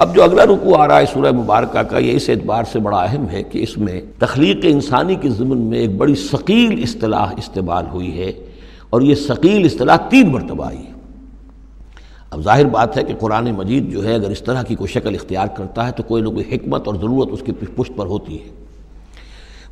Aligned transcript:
اب 0.00 0.14
جو 0.14 0.24
اگلا 0.24 0.44
رکو 0.44 0.76
آ 0.76 0.88
رہا 0.88 1.00
ہے 1.00 1.04
سورہ 1.12 1.32
مبارکہ 1.32 1.82
کا، 1.82 1.98
یہ 1.98 2.12
اس 2.12 2.28
اعتبار 2.28 2.64
سے 2.72 2.78
بڑا 2.78 2.98
اہم 2.98 3.28
ہے 3.28 3.42
کہ 3.42 3.62
اس 3.62 3.78
میں 3.78 4.00
تخلیق 4.18 4.56
انسانی 4.62 5.14
کے 5.14 5.30
ضمن 5.30 5.58
میں 5.58 5.78
ایک 5.78 5.96
بڑی 5.96 6.14
ثقیل 6.14 6.80
اصطلاح 6.82 7.26
استعمال 7.36 7.84
ہوئی 7.92 8.18
ہے 8.18 8.32
اور 8.90 9.02
یہ 9.02 9.14
ثقیل 9.14 9.64
اصطلاح 9.64 9.96
تین 9.96 10.32
مرتبہ 10.32 10.66
آئی 10.66 10.78
ہے۔ 10.78 10.92
اب 12.30 12.42
ظاہر 12.42 12.64
بات 12.64 12.96
ہے 12.96 13.02
کہ 13.02 13.14
قرآن 13.14 13.52
مجید 13.52 13.92
جو 13.92 14.04
ہے، 14.04 14.14
اگر 14.14 14.30
اس 14.30 14.42
طرح 14.42 14.62
کی 14.62 14.74
کوئی 14.74 14.88
شکل 14.88 15.14
اختیار 15.14 15.46
کرتا 15.46 15.86
ہے 15.86 15.92
تو 15.92 16.02
کوئی 16.02 16.22
نہ 16.22 16.28
کوئی 16.28 16.54
حکمت 16.54 16.86
اور 16.86 16.94
ضرورت 16.94 17.28
اس 17.32 17.42
کی 17.46 17.52
پشت 17.52 17.92
پر 17.96 18.06
ہوتی 18.06 18.44
ہے۔ 18.44 18.48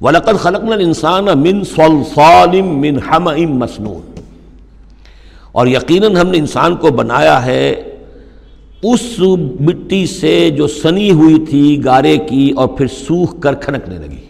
وَلَقَدْ 0.00 0.38
خَلَقْنَا 0.38 0.74
الْإِنسَانَ 0.74 1.30
مِنْ 1.34 1.66
صَلْصَالٍ 1.66 2.62
مِنْ 2.62 2.98
حَمَئٍ 3.10 3.48
مَسْنُونَ۔ 3.48 4.20
اور 5.52 5.66
یقیناً 5.66 6.16
ہم 6.16 6.28
نے 6.28 6.38
انسان 6.38 6.76
کو 6.76 6.88
بنایا 6.88 7.44
ہے 7.44 7.87
اس 8.82 9.18
مٹی 9.60 10.06
سے 10.06 10.50
جو 10.50 10.66
سنی 10.66 11.10
ہوئی 11.10 11.44
تھی 11.48 11.84
گارے 11.84 12.16
کی 12.16 12.50
اور 12.56 12.68
پھر 12.68 12.86
سوکھ 12.86 13.40
کر 13.40 13.54
کھنکنے 13.54 13.98
لگی۔ 13.98 14.24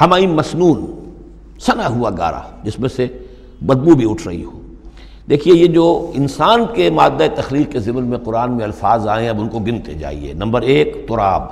ہمائیں 0.00 0.26
مسنون 0.26 1.10
سنا 1.60 1.88
ہوا 1.88 2.10
گارا 2.10 2.40
جس 2.64 2.78
میں 2.78 2.88
سے 2.88 3.06
بدبو 3.62 3.94
بھی 3.94 4.10
اٹھ 4.10 4.28
رہی 4.28 4.44
ہو۔ 4.44 4.60
دیکھیے 5.30 5.54
یہ 5.54 5.66
جو 5.66 6.10
انسان 6.14 6.60
کے 6.74 6.90
مادہ 6.90 7.26
تخلیق 7.36 7.72
کے 7.72 7.80
ضمن 7.80 8.04
میں 8.04 8.18
قرآن 8.18 8.52
میں 8.52 8.64
الفاظ 8.64 9.08
آئے 9.08 9.22
ہیں، 9.22 9.30
اب 9.30 9.40
ان 9.40 9.48
کو 9.48 9.58
گنتے 9.58 9.94
جائیے۔ 9.94 10.32
نمبر 10.32 10.62
ایک، 10.62 11.08
تراب۔ 11.08 11.42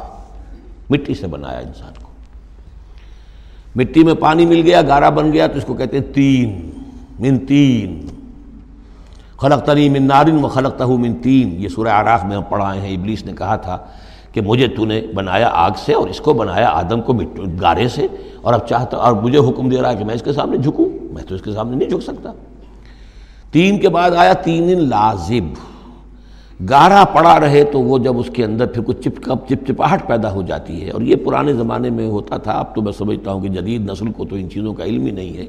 مٹی 0.91 1.15
سے 1.15 1.27
بنایا 1.27 1.59
انسان 1.59 1.93
کو۔ 2.03 2.09
مٹی 3.77 4.05
میں 4.05 4.15
پانی 4.15 4.47
مل 4.47 4.63
گیا، 4.65 4.83
گارا 4.83 5.11
بن 5.11 5.33
گیا 5.33 5.47
تو 5.47 5.59
اس 5.59 5.65
کو 5.65 5.75
کہتے 5.75 5.99
ہیں 5.99 6.15
تین۔ 6.15 6.71
من 7.19 7.39
تین۔ 7.39 8.07
خلق 9.43 9.63
تنی 9.63 9.89
من 9.89 10.03
نارن 10.03 10.45
و 10.45 10.49
خلق 10.49 10.77
تہ 10.79 10.85
من 10.85 11.15
تین۔ 11.15 11.55
یہ 11.59 11.69
سورہ 11.69 11.89
آراف 11.89 12.25
میں 12.25 12.37
ہم 12.37 12.43
پڑھائے 12.49 12.81
ہیں۔ 12.81 12.97
ابلیس 12.97 13.25
نے 13.25 13.33
کہا 13.39 13.57
تھا 13.57 13.79
کہ 14.33 14.41
مجھے 14.41 14.69
تو 14.69 14.85
نے 14.85 15.03
بنایا 15.15 15.51
آگ 15.53 15.71
سے 15.77 15.95
اور 15.95 16.09
اس 16.09 16.21
کو 16.21 16.33
بنایا 16.33 16.69
آدم 16.69 17.01
کو 17.01 17.13
گارے 17.63 17.89
سے 17.89 18.07
اور 18.43 18.55
اب 18.55 18.69
چاہتا 18.69 18.97
اور 18.97 19.13
مجھے 19.13 19.39
حکم 19.39 19.69
دے 19.69 19.83
رہا 19.83 19.91
ہے 19.91 19.97
کہ 19.97 20.05
میں 20.05 20.15
اس 20.15 20.23
کے 20.23 20.33
سامنے 20.33 20.57
جھکوں۔ 20.57 20.87
میں 21.13 21.23
تو 21.23 21.35
اس 21.35 21.43
کے 21.43 21.53
سامنے 21.53 21.77
نہیں 21.77 21.89
جھک 21.89 22.03
سکتا۔ 22.03 22.33
تین 23.53 23.79
کے 23.79 23.89
بعد 23.89 24.11
آیا 24.11 24.33
تین 24.33 24.89
لازب۔ 24.89 25.73
گارا 26.71 27.05
پڑا 27.05 27.41
رہے 27.41 27.65
تو 27.65 27.81
وہ 27.81 27.99
جب 27.99 28.19
اس 28.19 28.31
کے 28.33 28.45
اندر 28.45 28.67
پھر 28.67 28.83
کچھ 28.83 29.01
چپ 29.01 29.23
کپ 29.23 29.49
چپ 29.49 29.67
چپاہٹ 29.69 30.09
پیدا 30.09 30.33
ہو 30.33 30.43
جاتی 30.43 30.85
ہے۔ 30.85 30.91
اور 30.91 31.01
یہ 31.01 31.17
پرانے 31.17 31.53
زمانے 31.53 31.91
میں 31.91 32.09
ہوتا 32.09 32.37
تھا۔ 32.37 32.53
اب 32.53 32.75
تو 32.75 32.83
میں 32.83 32.93
سمجھتا 32.93 33.33
ہوں 33.33 33.41
کہ 33.41 33.49
جدید 33.49 33.91
نسل 33.91 34.13
کو 34.13 34.25
تو 34.25 34.37
ان 34.37 34.51
چیزوں 34.51 34.75
کا 34.75 34.85
علم 34.85 35.07
ہی 35.07 35.11
نہیں 35.11 35.37
ہے۔ 35.37 35.47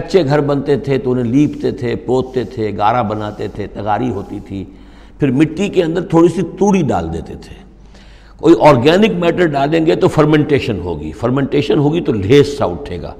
کچے 0.00 0.24
گھر 0.24 0.40
بنتے 0.40 0.76
تھے 0.76 0.98
تو 0.98 1.12
انہیں 1.12 1.24
لیپتے 1.24 1.70
تھے، 1.70 1.96
پوتتے 1.96 2.44
تھے، 2.44 2.76
گارا 2.76 3.02
بناتے 3.02 3.48
تھے 3.48 3.66
تغاری 3.66 4.10
ہوتی 4.10 4.40
تھی۔ 4.40 4.64
پھر 5.18 5.30
مٹی 5.30 5.68
کے 5.68 5.82
اندر 5.82 6.02
تھوڑی 6.02 6.28
سی 6.28 6.42
توڑی 6.42 6.82
ڈال 6.82 7.12
دیتے 7.12 7.34
تھے۔ 7.34 7.54
کوئی 8.36 8.54
آرگینک 8.60 9.10
میٹر 9.18 9.46
ڈالیں 9.46 9.86
گے 9.86 9.94
تو 9.94 10.08
فرمنٹیشن 10.08 10.80
ہوگی۔ 10.80 11.12
فرمنٹیشن 11.12 11.78
ہوگی 11.78 12.00
تو 12.00 12.12
لیس 12.12 12.58
سا 12.58 12.64
اٹھے 12.64 13.02
گا۔ 13.02 13.14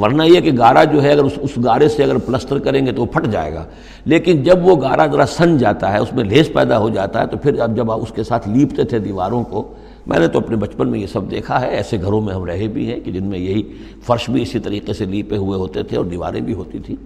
ورنہ 0.00 0.22
یہ 0.22 0.40
کہ 0.40 0.50
گارا 0.58 0.84
جو 0.84 1.02
ہے، 1.02 1.12
اگر 1.12 1.24
اس 1.24 1.32
اس 1.42 1.50
گارے 1.64 1.88
سے 1.88 2.04
اگر 2.04 2.18
پلسٹر 2.18 2.58
کریں 2.58 2.86
گے 2.86 2.92
تو 2.92 3.00
وہ 3.00 3.06
پھٹ 3.06 3.26
جائے 3.30 3.54
گا۔ 3.54 3.64
لیکن 4.04 4.42
جب 4.42 4.66
وہ 4.66 4.82
گارا 4.82 5.06
ذرا 5.06 5.26
سن 5.26 5.58
جاتا 5.58 5.92
ہے، 5.92 5.98
اس 5.98 6.12
میں 6.12 6.24
لیس 6.24 6.52
پیدا 6.52 6.78
ہو 6.78 6.88
جاتا 6.88 7.20
ہے 7.20 7.26
تو 7.26 7.36
پھر 7.36 7.60
اب 7.60 7.76
جب 7.76 7.92
اس 7.92 8.12
کے 8.12 8.22
ساتھ 8.22 8.48
لیپتے 8.48 8.84
تھے 8.84 8.98
دیواروں 8.98 9.44
کو 9.44 9.74
میں 10.06 10.18
نے 10.18 10.28
تو 10.28 10.38
اپنے 10.38 10.56
بچپن 10.56 10.88
میں 10.88 11.00
یہ 11.00 11.06
سب 11.06 11.30
دیکھا 11.30 11.60
ہے، 11.60 11.68
ایسے 11.68 12.00
گھروں 12.02 12.20
میں 12.20 12.34
ہم 12.34 12.44
رہے 12.44 12.66
بھی 12.66 12.92
ہیں 12.92 13.00
کہ 13.00 13.12
جن 13.12 13.24
میں 13.24 13.38
یہی 13.38 13.62
فرش 14.02 14.30
بھی 14.30 14.42
اسی 14.42 14.58
طریقے 14.58 14.92
سے 14.92 15.04
لیپے 15.04 15.36
ہوئے 15.36 15.58
ہوتے 15.58 15.82
تھے 15.82 15.96
اور 15.96 16.04
دیواریں 16.04 16.40
بھی 16.40 16.52
ہوتی 16.54 16.78
تھیں۔ 16.78 16.96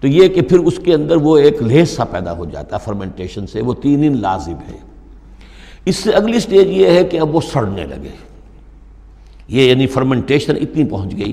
تو 0.00 0.06
یہ 0.06 0.28
کہ 0.28 0.40
پھر 0.40 0.58
اس 0.58 0.80
کے 0.84 0.94
اندر 0.94 1.16
وہ 1.16 1.38
ایک 1.38 1.62
لیس 1.62 1.90
سا 1.90 2.04
پیدا 2.04 2.36
ہو 2.36 2.44
جاتا 2.44 2.76
ہے، 2.76 2.80
فرمنٹیشن 2.84 3.46
سے، 3.46 3.60
وہ 3.60 3.74
تین 3.74 4.04
ان 4.04 4.20
لازم 4.20 4.54
ہے 4.54 4.78
اس 5.84 5.96
سے 5.96 6.10
اگلی 6.10 6.40
سٹیج 6.40 6.66
یہ 6.66 6.86
ہے 6.86 7.04
کہ 7.04 7.20
اب 7.20 7.34
وہ 7.34 7.40
سڑنے 7.52 7.84
لگے۔ 7.84 8.10
یہ 9.48 9.62
یعنی 9.62 9.86
فرمنٹیشن 9.86 10.56
اتنی 10.56 10.84
پہنچ 10.84 11.12
گئی 11.12 11.32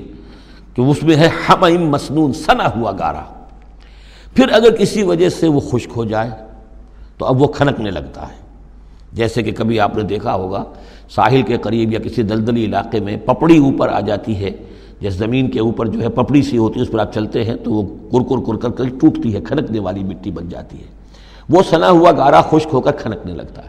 کہ 0.74 0.80
اس 0.80 1.02
میں 1.02 1.16
ہے 1.16 1.28
ہم 1.48 1.88
مسنون، 1.88 2.32
سنا 2.32 2.68
ہوا 2.76 2.92
گارا۔ 2.98 3.22
پھر 4.34 4.48
اگر 4.52 4.76
کسی 4.76 5.02
وجہ 5.02 5.28
سے 5.28 5.48
وہ 5.48 5.60
خشک 5.60 5.90
ہو 5.96 6.04
جائے 6.04 6.30
تو 7.18 7.26
اب 7.26 7.42
وہ 7.42 7.46
کھنکنے 7.46 7.90
لگتا 7.90 8.22
ہے۔ 8.22 8.46
جیسے 9.12 9.42
کہ 9.42 9.52
کبھی 9.52 9.80
آپ 9.80 9.96
نے 9.96 10.02
دیکھا 10.02 10.34
ہوگا 10.34 10.64
ساحل 11.10 11.42
کے 11.42 11.56
قریب 11.56 11.92
یا 11.92 11.98
کسی 11.98 12.22
دلدلی 12.22 12.64
علاقے 12.64 13.00
میں 13.00 13.16
پپڑی 13.16 13.58
اوپر 13.58 13.88
آ 13.88 14.00
جاتی 14.00 14.36
ہے۔ 14.36 14.50
جس 15.00 15.14
زمین 15.14 15.50
کے 15.50 15.60
اوپر 15.60 15.86
جو 15.86 16.00
ہے 16.00 16.08
پپڑی 16.08 16.42
سی 16.42 16.58
ہوتی 16.58 16.80
ہے، 16.80 16.82
اس 16.84 16.90
پر 16.90 16.98
آپ 16.98 17.14
چلتے 17.14 17.44
ہیں 17.44 17.54
تو 17.54 17.72
وہ 17.72 18.24
کرکر 18.24 18.56
کر 18.56 18.70
کر 18.70 18.84
ٹوٹتی 19.00 19.34
ہے، 19.34 19.40
کھنکنے 19.40 19.78
والی 19.78 20.04
مٹی 20.04 20.30
بن 20.30 20.48
جاتی 20.48 20.78
ہے۔ 20.78 20.96
وہ 21.48 21.62
سنا 21.70 21.90
ہوا 21.90 22.12
گارا 22.12 22.42
خشک 22.42 22.68
ہو 22.72 22.80
کر 22.80 22.92
کھنکنے 22.92 23.32
لگتا 23.32 23.64
ہے۔ 23.64 23.68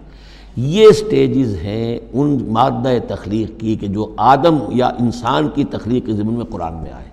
یہ 0.57 0.91
سٹیجز 0.91 1.55
ہیں 1.63 1.99
ان 2.13 2.37
مادہ 2.47 2.89
تخلیق 3.07 3.59
کی 3.59 3.75
کہ 3.75 3.87
جو 3.87 4.13
آدم 4.17 4.57
یا 4.69 4.87
انسان 4.87 5.47
کی 5.55 5.63
تخلیق 5.63 6.05
کے 6.05 6.13
ضمن 6.13 6.33
میں 6.33 6.45
قرآن 6.45 6.73
میں 6.73 6.91
آئے۔ 6.91 7.06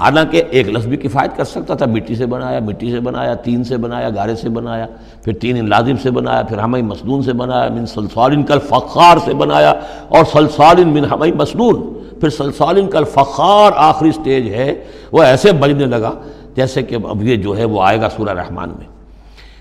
حالانکہ 0.00 0.42
ایک 0.50 0.68
لفظ 0.68 0.86
بھی 0.86 0.96
کفایت 0.96 1.36
کر 1.36 1.44
سکتا 1.44 1.74
تھا، 1.74 1.86
مٹی 1.86 2.14
سے 2.14 2.26
بنایا، 2.26 2.58
مٹی 2.60 2.90
سے 2.90 3.00
بنایا، 3.00 3.34
تین 3.34 3.64
سے 3.64 3.76
بنایا، 3.76 4.10
گارے 4.10 4.34
سے 4.36 4.48
بنایا، 4.48 4.86
پھر 5.24 5.32
تین 5.32 5.68
لازم 5.68 5.96
سے 6.02 6.10
بنایا، 6.10 6.42
پھر 6.42 6.58
ہمیں 6.58 6.82
مسنون 6.82 7.22
سے 7.22 7.32
بنایا، 7.32 7.68
من 7.74 7.86
سلسالن 7.86 8.42
کل 8.42 8.58
فخار 8.58 9.16
سے 9.24 9.34
بنایا، 9.34 9.72
اور 10.08 10.24
سلسالن 10.32 10.88
من 10.88 11.04
ہمیں 11.04 11.30
مسنون، 11.36 11.82
پھر 12.20 12.28
سلسالن 12.28 12.90
کل 12.90 13.04
فخار 13.04 13.72
آخری 13.76 14.12
سٹیج 14.12 14.48
ہے، 14.54 14.74
وہ 15.12 15.22
ایسے 15.22 15.52
بجنے 15.52 15.86
لگا 15.86 16.12
جیسے 16.54 16.82
کہ 16.82 16.96
اب 17.08 17.22
یہ 17.22 17.36
جو 17.36 17.56
ہے 17.58 17.64
وہ 17.64 17.82
آئے 17.82 18.00
گا 18.00 18.08
سورہ 18.08 18.34
رحمان 18.34 18.68
میں۔ 18.68 18.86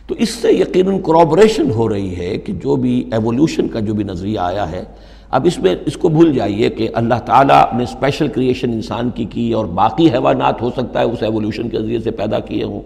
تو 0.07 0.15
اس 0.17 0.29
سے 0.29 0.51
یقیناً 0.51 0.99
کرابریشن 0.99 1.71
ہو 1.71 1.89
رہی 1.89 2.15
ہے 2.17 2.37
کہ 2.37 2.53
جو 2.53 2.75
بھی 2.75 2.93
ایولیوشن 3.11 3.67
کا 3.67 3.79
جو 3.79 3.93
بھی 3.93 4.03
نظریہ 4.03 4.39
آیا 4.39 4.71
ہے 4.71 4.83
اب 5.31 5.45
اس 5.45 5.59
میں 5.59 5.75
اس 5.85 5.97
کو 5.97 6.09
بھول 6.09 6.33
جائیے 6.33 6.69
کہ 6.69 6.89
اللہ 6.93 7.15
تعالیٰ 7.25 7.63
نے 7.73 7.83
اسپیشل 7.83 8.27
کریشن 8.27 8.71
انسان 8.71 9.09
کی 9.09 9.25
کی 9.25 9.53
اور 9.53 9.65
باقی 9.65 10.11
حیوانات 10.11 10.61
ہو 10.61 10.69
سکتا 10.69 10.99
ہے 10.99 11.05
اس 11.05 11.23
ایولیوشن 11.23 11.69
کے 11.69 11.79
ذریعے 11.79 11.99
سے 11.99 12.11
پیدا 12.11 12.39
کیے 12.39 12.63
ہوں۔ 12.63 12.81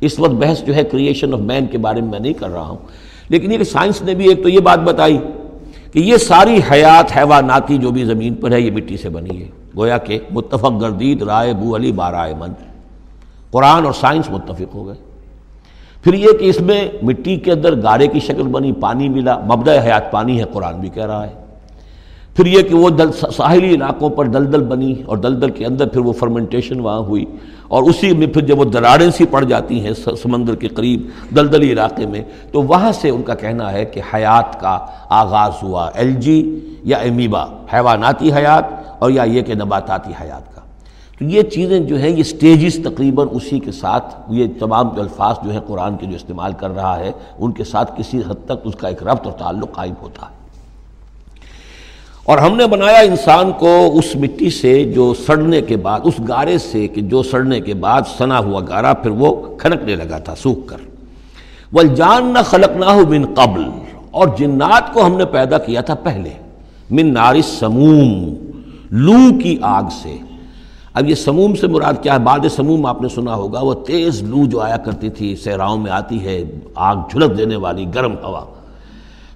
اس 0.00 0.18
وقت 0.18 0.30
بحث 0.30 0.64
جو 0.64 0.74
ہے 0.74 0.84
کریشن 0.84 1.34
آف 1.34 1.40
مین 1.40 1.66
کے 1.66 1.78
بارے 1.78 2.00
میں 2.00 2.10
میں 2.10 2.20
نہیں 2.20 2.32
کر 2.32 2.50
رہا 2.50 2.68
ہوں۔ 2.68 2.78
لیکن 3.28 3.52
یہ 3.52 3.58
کہ 3.58 3.64
سائنس 3.64 4.02
نے 4.02 4.14
بھی 4.14 4.28
ایک 4.28 4.42
تو 4.42 4.48
یہ 4.48 4.60
بات 4.60 4.78
بتائی 4.78 5.18
کہ 5.92 5.98
یہ 5.98 6.16
ساری 6.16 6.60
حیات 6.72 7.16
حیواناتی 7.16 7.78
جو 7.78 7.90
بھی 7.90 8.04
زمین 8.04 8.34
پر 8.34 8.52
ہے 8.52 8.60
یہ 8.60 8.70
مٹی 8.70 8.96
سے 8.96 9.08
بنی 9.08 9.42
ہے۔ 9.42 9.48
گویا 9.76 9.98
کہ 9.98 10.18
متفق 10.30 10.72
گردید 10.80 11.22
رائے 11.22 11.54
بو 11.54 11.76
علی 11.76 11.92
بارائے 11.92 12.34
مند۔ 12.38 12.54
قرآن 13.50 13.84
اور 13.84 13.92
سائنس 13.92 14.30
متفق 14.30 14.74
ہو 14.74 14.86
گئے۔ 14.86 14.96
پھر 16.02 16.14
یہ 16.14 16.28
کہ 16.40 16.44
اس 16.44 16.60
میں 16.60 16.88
مٹی 17.02 17.36
کے 17.36 17.52
اندر 17.52 17.82
گارے 17.82 18.06
کی 18.06 18.20
شکل 18.20 18.42
بنی، 18.42 18.72
پانی 18.72 19.08
ملا 19.08 19.38
مبدع 19.38 19.82
حیات 19.84 20.12
پانی 20.12 20.38
ہے، 20.38 20.44
قرآن 20.52 20.80
بھی 20.80 20.88
کہہ 20.88 21.06
رہا 21.06 21.26
ہے۔ 21.26 21.43
پھر 22.36 22.46
یہ 22.46 22.62
کہ 22.62 22.74
وہ 22.74 22.90
دل 22.90 23.12
ساحلی 23.12 23.74
علاقوں 23.74 24.10
پر 24.10 24.26
دلدل 24.26 24.62
بنی 24.62 25.02
اور 25.06 25.16
دلدل 25.16 25.50
کے 25.50 25.66
اندر 25.66 25.88
پھر 25.88 26.00
وہ 26.00 26.12
فرمنٹیشن 26.12 26.80
وہاں 26.80 26.98
ہوئی 26.98 27.24
اور 27.68 27.82
اسی 27.82 28.12
میں 28.12 28.26
پھر 28.26 28.42
جب 28.42 28.58
وہ 28.58 28.64
دراڑیں 28.64 29.10
سی 29.10 29.26
پڑ 29.26 29.44
جاتی 29.44 29.80
ہیں 29.86 29.92
سمندر 30.22 30.54
کے 30.54 30.68
قریب 30.68 31.08
دلدلی 31.36 31.72
علاقے 31.72 32.06
میں، 32.06 32.22
تو 32.52 32.62
وہاں 32.62 32.92
سے 32.92 33.10
ان 33.10 33.22
کا 33.22 33.34
کہنا 33.34 33.72
ہے 33.72 33.84
کہ 33.84 34.00
حیات 34.14 34.60
کا 34.60 34.78
آغاز 35.08 35.62
ہوا 35.62 35.88
ایل 35.94 36.12
جی 36.12 36.60
یا 36.84 36.98
امیبا 36.98 37.44
حیواناتی 37.72 38.32
حیات 38.32 38.64
اور 38.98 39.10
یا 39.10 39.22
یہ 39.22 39.42
کہ 39.42 39.54
نباتاتی 39.54 40.12
حیات 40.20 40.54
کا۔ 40.54 40.60
تو 41.18 41.24
یہ 41.24 41.42
چیزیں 41.42 41.80
جو 41.80 41.96
ہیں، 41.96 42.10
یہ 42.10 42.22
سٹیجز 42.22 42.84
تقریباً 42.84 43.28
اسی 43.30 43.58
کے 43.58 43.72
ساتھ، 43.72 44.14
یہ 44.28 44.46
تمام 44.58 44.88
جو 44.88 45.02
الفاظ 45.02 45.36
جو 45.44 45.50
ہیں 45.50 45.60
قرآن 45.66 45.96
کے 45.96 46.06
جو 46.06 46.16
استعمال 46.16 46.52
کر 46.52 46.74
رہا 46.74 46.98
ہے، 46.98 47.12
ان 47.38 47.52
کے 47.52 47.64
ساتھ 47.64 47.92
کسی 47.98 48.18
حد 48.18 48.44
تک 48.44 48.60
اس 48.64 48.74
کا 48.74 48.88
ایک 48.88 49.02
ربط 49.02 49.26
اور 49.26 49.32
تعلق 49.32 49.72
قائم 49.72 49.94
ہوتا 50.02 50.26
ہے۔ 50.26 50.43
اور 52.24 52.38
ہم 52.38 52.56
نے 52.56 52.66
بنایا 52.66 52.98
انسان 52.98 53.52
کو 53.58 53.90
اس 53.94 54.16
مٹی 54.16 54.50
سے 54.50 54.84
جو 54.84 55.14
سڑنے 55.26 55.60
کے 55.60 55.76
بعد، 55.76 56.00
اس 56.04 56.14
گارے 56.28 56.58
سے 56.58 56.88
کہ 56.88 57.00
جو 57.00 57.22
سڑنے 57.22 57.60
کے 57.60 57.74
بعد 57.74 58.02
سنا 58.18 58.38
ہوا 58.38 58.60
گارا 58.68 58.92
پھر 58.92 59.10
وہ 59.10 59.56
کھنکنے 59.56 59.96
لگا 59.96 60.18
تھا 60.18 60.34
سوکھ 60.34 60.68
کر۔ 60.68 60.76
ول 61.72 61.88
جان 61.88 62.26
نہ 62.26 62.38
خلق 62.44 62.76
نہ 62.76 62.84
ہو 62.84 63.00
من 63.08 63.34
قبل۔ 63.34 63.64
اور 64.10 64.28
جنات 64.38 64.94
کو 64.94 65.06
ہم 65.06 65.16
نے 65.16 65.24
پیدا 65.24 65.58
کیا 65.58 65.80
تھا 65.80 65.94
پہلے، 65.94 66.30
من 66.90 67.14
نارس 67.14 67.46
سموم 67.46 68.34
لو 68.90 69.38
کی 69.42 69.58
آگ 69.60 69.82
سے۔ 70.02 70.16
اب 70.94 71.10
یہ 71.10 71.14
سموم 71.14 71.54
سے 71.54 71.66
مراد 71.66 71.94
کیا 72.02 72.14
ہے؟ 72.14 72.18
بعد 72.18 72.38
سموم 72.56 72.86
آپ 72.86 73.02
نے 73.02 73.08
سنا 73.08 73.34
ہوگا، 73.34 73.60
وہ 73.60 73.74
تیز 73.74 74.22
لو 74.22 74.46
جو 74.46 74.60
آیا 74.60 74.76
کرتی 74.76 75.10
تھی، 75.10 75.36
صحراؤں 75.36 75.78
میں 75.78 75.90
آتی 75.90 76.24
ہے، 76.24 76.44
آگ 76.74 76.96
جھلک 77.10 77.38
دینے 77.38 77.56
والی، 77.56 77.86
گرم 77.94 78.14
ہوا۔ 78.24 78.44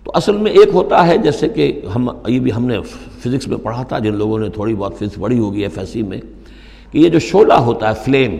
تو 0.08 0.12
اصل 0.16 0.36
میں 0.36 0.50
ایک 0.50 0.68
ہوتا 0.72 1.06
ہے 1.06 1.16
جیسے 1.22 1.48
کہ 1.48 1.64
ہم 1.94 2.08
یہ 2.26 2.38
بھی 2.40 2.52
ہم 2.52 2.66
نے 2.66 2.80
فزکس 3.22 3.48
میں 3.48 3.56
پڑھا 3.62 3.82
تھا، 3.88 3.98
جن 3.98 4.14
لوگوں 4.16 4.38
نے 4.38 4.48
تھوڑی 4.50 4.74
بہت 4.74 4.94
فزکس 4.98 5.18
پڑھی 5.20 5.38
ہوگی 5.38 5.62
ایف 5.62 5.76
ایس 5.78 5.88
سی 5.88 6.02
میں، 6.02 6.20
کہ 6.92 6.98
یہ 6.98 7.08
جو 7.08 7.18
شعلہ 7.18 7.58
ہوتا 7.66 7.88
ہے، 7.88 7.94
فلیم 8.04 8.36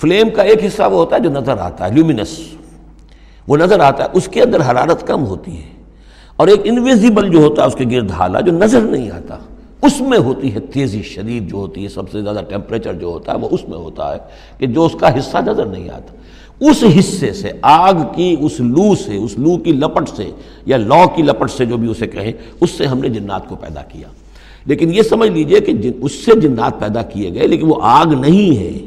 فلیم 0.00 0.30
کا 0.34 0.42
ایک 0.42 0.64
حصہ 0.64 0.82
وہ 0.82 0.98
ہوتا 0.98 1.16
ہے 1.16 1.20
جو 1.20 1.30
نظر 1.30 1.58
آتا 1.58 1.86
ہے 1.86 1.94
لیومینس 1.94 2.38
وہ 3.48 3.56
نظر 3.56 3.80
آتا 3.80 4.04
ہے، 4.04 4.08
اس 4.12 4.28
کے 4.28 4.42
اندر 4.42 4.60
حرارت 4.70 5.06
کم 5.06 5.24
ہوتی 5.26 5.56
ہے، 5.56 5.68
اور 6.36 6.48
ایک 6.48 6.60
انویزیبل 6.64 7.30
جو 7.30 7.38
ہوتا 7.38 7.62
ہے، 7.62 7.66
اس 7.66 7.74
کے 7.74 7.84
گرد 7.90 8.10
حالہ 8.18 8.40
جو 8.46 8.52
نظر 8.52 8.80
نہیں 8.82 9.10
آتا، 9.10 9.38
اس 9.86 10.00
میں 10.00 10.18
ہوتی 10.18 10.54
ہے 10.54 10.60
تیزی، 10.72 11.02
شدید 11.02 11.50
جو 11.50 11.56
ہوتی 11.56 11.84
ہے، 11.84 11.88
سب 11.88 12.10
سے 12.12 12.22
زیادہ 12.22 12.42
ٹیمپریچر 12.48 12.94
جو 12.94 13.06
ہوتا 13.06 13.32
ہے، 13.32 13.38
وہ 13.38 13.48
اس 13.50 13.68
میں 13.68 13.78
ہوتا 13.78 14.12
ہے 14.12 14.18
کہ 14.58 14.66
جو 14.66 14.86
اس 14.86 14.94
کا 15.00 15.18
حصہ 15.18 15.38
نظر 15.46 15.66
نہیں 15.66 15.90
آتا۔ 15.90 16.14
اس 16.60 16.84
حصے 16.98 17.32
سے، 17.32 17.50
آگ 17.62 17.94
کی 18.16 18.36
اس 18.40 18.60
لو 18.60 18.94
سے، 18.94 19.16
اس 19.16 19.38
لو 19.38 19.56
کی 19.56 19.72
لپٹ 19.72 20.08
سے 20.16 20.30
یا 20.66 20.76
لو 20.76 21.08
کی 21.16 21.22
لپٹ 21.22 21.50
سے 21.50 21.64
جو 21.64 21.76
بھی 21.76 21.90
اسے 21.90 22.06
کہیں 22.06 22.32
اس 22.60 22.70
سے 22.70 22.86
ہم 22.86 22.98
نے 22.98 23.08
جنات 23.08 23.48
کو 23.48 23.56
پیدا 23.56 23.82
کیا۔ 23.82 24.08
لیکن 24.66 24.94
یہ 24.94 25.02
سمجھ 25.02 25.30
لیجیے 25.30 25.60
کہ 25.60 25.72
اس 26.00 26.12
سے 26.12 26.40
جنات 26.40 26.80
پیدا 26.80 27.02
کیے 27.02 27.34
گئے، 27.34 27.46
لیکن 27.46 27.66
وہ 27.66 27.76
آگ 27.82 28.06
نہیں 28.06 28.58
ہے۔ 28.58 28.78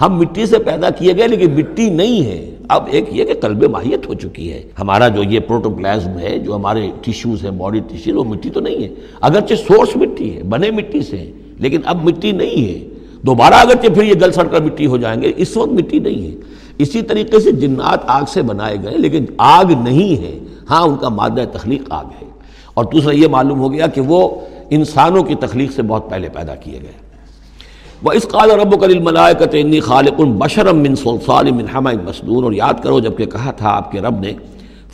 ہم 0.00 0.18
مٹی 0.18 0.46
سے 0.46 0.58
پیدا 0.58 0.90
کیے 0.90 1.16
گئے، 1.16 1.28
لیکن 1.28 1.50
مٹی 1.50 1.90
نہیں 1.90 2.22
ہے۔ 2.22 2.54
اب 2.68 2.88
ایک 2.90 3.04
یہ 3.12 3.24
کہ 3.24 3.34
قلب 3.34 3.64
ماہیت 3.64 4.06
ہو 4.06 4.14
چکی 4.14 4.52
ہے۔ 4.52 4.62
ہمارا 4.78 5.08
جو 5.08 5.22
یہ 5.22 5.40
پروٹوپلازم 5.40 6.18
ہے، 6.18 6.38
جو 6.38 6.56
ہمارے 6.56 6.90
ٹیشوز 7.02 7.44
ہیں، 7.44 7.50
باڈی 7.50 7.80
ٹیشوز 7.88 8.16
وہ 8.16 8.24
مٹی 8.24 8.50
تو 8.50 8.60
نہیں 8.60 8.82
ہے۔ 8.82 8.88
اگرچہ 9.20 9.54
سورس 9.54 9.96
مٹی 9.96 10.36
ہے، 10.36 10.42
بنے 10.42 10.70
مٹی 10.70 11.02
سے، 11.02 11.32
لیکن 11.58 11.80
اب 11.84 12.04
مٹی 12.04 12.32
نہیں 12.32 12.68
ہے۔ 12.68 12.97
دوبارہ 13.22 13.54
اگرچہ 13.54 13.88
پھر 13.94 14.02
یہ 14.02 14.14
گل 14.20 14.32
سڑ 14.32 14.46
کر 14.46 14.60
مٹی 14.60 14.86
ہو 14.86 14.96
جائیں 14.96 15.22
گے، 15.22 15.32
اس 15.36 15.56
وقت 15.56 15.68
مٹی 15.68 15.98
نہیں 15.98 16.30
ہے۔ 16.30 16.36
اسی 16.78 17.02
طریقے 17.02 17.40
سے 17.40 17.52
جنات 17.52 17.98
آگ 18.06 18.22
سے 18.28 18.42
بنائے 18.42 18.76
گئے، 18.82 18.98
لیکن 18.98 19.24
آگ 19.38 19.64
نہیں 19.64 20.22
ہے۔ 20.22 20.38
ہاں 20.70 20.82
ان 20.82 20.96
کا 20.96 21.08
مادہ 21.08 21.44
تخلیق 21.52 21.82
آگ 21.90 22.04
ہے۔ 22.04 22.28
اور 22.74 22.84
دوسرا 22.84 23.14
یہ 23.14 23.26
معلوم 23.28 23.60
ہو 23.60 23.72
گیا 23.72 23.86
کہ 23.86 24.00
وہ 24.00 24.40
انسانوں 24.70 25.22
کی 25.22 25.34
تخلیق 25.34 25.72
سے 25.72 25.82
بہت 25.82 26.10
پہلے 26.10 26.28
پیدا 26.28 26.54
کیے 26.54 26.78
گئے۔ 26.82 26.92
وہ 28.02 28.12
اس 28.12 28.28
قال 28.28 28.50
رب 28.50 28.82
الملائکت 28.82 29.48
انی 29.52 29.80
خالق 29.80 30.20
بشرم 30.20 30.78
من 30.78 30.94
سلسال 30.94 31.50
من 31.50 31.64
حمع 31.74 31.92
مسنون۔ 31.92 32.44
اور 32.44 32.52
یاد 32.52 32.74
کرو، 32.82 33.00
جبکہ 33.00 33.26
کہا 33.26 33.50
تھا 33.50 33.68
آپ 33.68 33.92
کے 33.92 34.00
رب 34.00 34.20
نے 34.20 34.32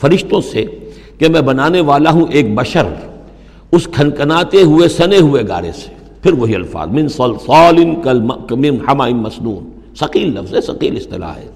فرشتوں 0.01 0.41
سے 0.41 0.65
کہ 1.17 1.29
میں 1.29 1.41
بنانے 1.41 1.81
والا 1.81 2.11
ہوں 2.11 2.25
ایک 2.29 2.55
بشر، 2.55 2.83
اس 3.71 3.87
کھنکناتے 3.93 4.61
ہوئے، 4.61 4.87
سنے 4.87 5.17
ہوئے 5.17 5.43
گارے 5.47 5.71
سے۔ 5.71 6.04
پھر 6.25 6.33
وہی 6.33 6.55
الفاظ، 6.55 6.87
من 6.87 7.07
سلسال 7.07 7.85
من 8.51 8.77
حمع 8.87 9.09
مسنون۔ 9.09 9.69
ثقیل 9.99 10.29
لفظ 10.29 10.53
ہے، 10.53 10.61
ثقیل 10.61 10.95
اصطلاح 10.95 11.35
ہے۔ 11.35 11.47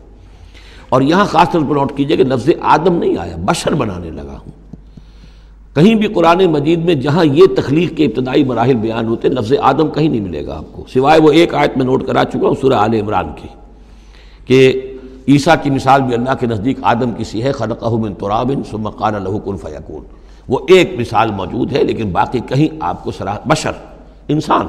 اور 0.89 1.01
یہاں 1.01 1.25
خاص 1.25 1.51
طور 1.51 1.61
پر 1.69 1.75
نوٹ 1.75 1.91
کیجیے 1.95 2.17
کہ 2.17 2.23
لفظ 2.23 2.49
آدم 2.59 2.93
نہیں 2.93 3.17
آیا، 3.17 3.35
بشر 3.39 3.73
بنانے 3.73 4.11
لگا 4.11 4.31
ہوں۔ 4.31 4.51
کہیں 5.75 5.95
بھی 5.95 6.07
قرآن 6.07 6.45
مجید 6.45 6.85
میں 6.85 6.95
جہاں 6.95 7.25
یہ 7.25 7.43
تخلیق 7.57 7.97
کے 7.97 8.05
ابتدائی 8.05 8.43
مراحل 8.43 8.73
بیان 8.73 9.07
ہوتے 9.07 9.29
لفظ 9.29 9.53
آدم 9.61 9.89
کہیں 9.89 10.09
نہیں 10.09 10.21
ملے 10.21 10.45
گا 10.45 10.57
آپ 10.57 10.73
کو۔ 10.73 10.83
سوائے 10.93 11.21
وہ 11.21 11.31
ایک 11.31 11.55
آیت 11.55 11.77
میں 11.77 11.85
نوٹ 11.85 12.07
کرا 12.07 12.23
چکا 12.25 12.47
ہوں، 12.47 12.55
سورہ 12.61 12.73
آل 12.73 12.93
عمران 12.93 13.25
کی 13.41 13.47
کہ 14.45 14.81
عیسیٰ 15.27 15.55
کی 15.63 15.69
مثال 15.69 16.01
بھی 16.01 16.13
اللہ 16.13 16.33
کے 16.39 16.47
نزدیک 16.47 16.77
آدم 16.81 17.11
کسی 17.17 17.43
ہے 17.43 17.51
خلقہ 17.51 17.89
من 17.89 18.13
ترابن 18.13 18.63
ثم 18.71 18.89
قال 18.89 19.13
له 19.13 19.37
کن 19.45 19.57
فیکون۔ 19.57 20.03
وہ 20.47 20.59
ایک 20.67 20.99
مثال 20.99 21.31
موجود 21.31 21.73
ہے، 21.73 21.83
لیکن 21.83 22.09
باقی 22.09 22.39
کہیں 22.39 22.77
آپ 22.79 23.03
کو 23.03 23.11
سراہ 23.11 23.37
بشر 23.45 23.71
انسان۔ 24.29 24.67